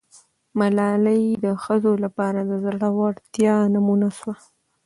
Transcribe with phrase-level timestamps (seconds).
[0.59, 4.35] ملالۍ د ښځو لپاره د زړه ورتیا نمونه سوه.